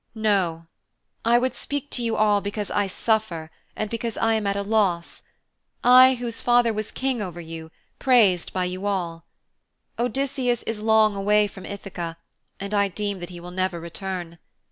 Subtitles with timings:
[0.15, 0.65] No.
[1.23, 4.63] I would speak to you all because I suffer and because I am at a
[4.63, 5.21] loss
[5.83, 9.25] I, whose father was King over you, praised by you all.
[9.99, 12.15] Odysseus is long away from Ithaka,
[12.59, 14.39] and I deem that he will never return.